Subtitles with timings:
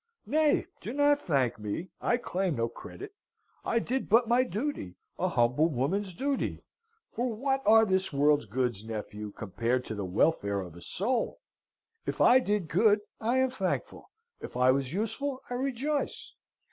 [0.25, 3.13] Nay, do not thank me; I claim no credit;
[3.63, 6.63] I did but my duty a humble woman's duty
[7.11, 11.39] for what are this world's goods, nephew, compared to the welfare of a soul?
[12.07, 14.09] If I did good, I am thankful;
[14.39, 16.33] if I was useful, I rejoice.